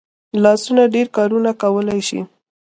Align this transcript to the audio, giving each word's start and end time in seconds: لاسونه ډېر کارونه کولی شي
لاسونه 0.43 0.83
ډېر 0.95 1.07
کارونه 1.17 1.51
کولی 1.61 2.01
شي 2.07 2.19